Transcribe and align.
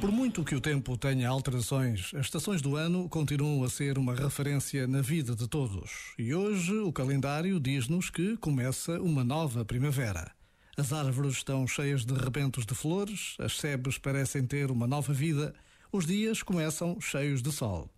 Por 0.00 0.12
muito 0.12 0.44
que 0.44 0.54
o 0.54 0.60
tempo 0.60 0.96
tenha 0.96 1.28
alterações, 1.28 2.12
as 2.14 2.26
estações 2.26 2.62
do 2.62 2.76
ano 2.76 3.08
continuam 3.08 3.64
a 3.64 3.68
ser 3.68 3.98
uma 3.98 4.14
referência 4.14 4.86
na 4.86 5.00
vida 5.00 5.34
de 5.34 5.48
todos. 5.48 6.14
E 6.18 6.34
hoje 6.34 6.72
o 6.74 6.92
calendário 6.92 7.58
diz-nos 7.58 8.10
que 8.10 8.36
começa 8.36 9.00
uma 9.00 9.24
nova 9.24 9.64
primavera. 9.64 10.30
As 10.76 10.92
árvores 10.92 11.38
estão 11.38 11.66
cheias 11.66 12.04
de 12.04 12.12
rebentos 12.12 12.66
de 12.66 12.74
flores, 12.74 13.34
as 13.40 13.56
sebes 13.56 13.96
parecem 13.96 14.46
ter 14.46 14.70
uma 14.70 14.86
nova 14.86 15.12
vida, 15.12 15.54
os 15.90 16.06
dias 16.06 16.42
começam 16.42 17.00
cheios 17.00 17.42
de 17.42 17.50
sol. 17.50 17.90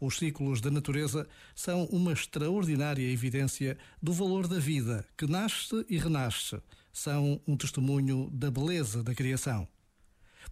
Os 0.00 0.18
ciclos 0.18 0.60
da 0.60 0.70
natureza 0.70 1.26
são 1.54 1.84
uma 1.86 2.12
extraordinária 2.12 3.10
evidência 3.10 3.78
do 4.02 4.12
valor 4.12 4.46
da 4.46 4.58
vida 4.58 5.06
que 5.16 5.26
nasce 5.26 5.84
e 5.88 5.98
renasce. 5.98 6.60
São 6.92 7.40
um 7.46 7.56
testemunho 7.56 8.28
da 8.32 8.50
beleza 8.50 9.02
da 9.02 9.14
criação. 9.14 9.66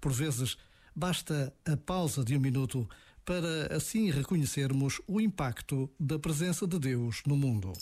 Por 0.00 0.12
vezes, 0.12 0.56
basta 0.95 1.52
a 1.64 1.76
pausa 1.76 2.24
de 2.24 2.36
um 2.36 2.40
minuto 2.40 2.88
para 3.24 3.76
assim 3.76 4.10
reconhecermos 4.10 5.00
o 5.06 5.20
impacto 5.20 5.90
da 5.98 6.18
presença 6.18 6.66
de 6.66 6.78
Deus 6.78 7.23
no 7.26 7.37
mundo. 7.37 7.73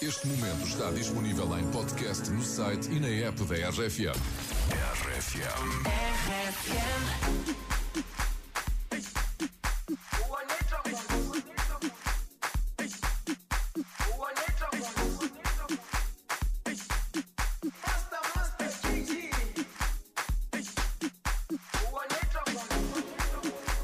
Este 0.00 0.26
momento 0.26 0.66
está 0.66 0.90
disponível 0.90 1.56
em 1.58 1.70
podcast 1.70 2.28
no 2.30 2.42
site 2.42 2.90
e 2.90 2.98
na 2.98 3.08
app 3.08 3.44
da 3.44 3.54
RFM. 3.68 4.18
RFM. 5.06 5.72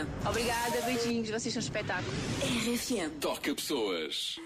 RFM. 0.00 0.28
Obrigada, 0.28 0.80
beijinhos, 0.82 1.30
vocês 1.30 1.52
são 1.52 1.60
um 1.60 1.64
espetáculo. 1.64 2.12
RFM. 2.42 3.20
Toca 3.20 3.54
pessoas. 3.54 4.38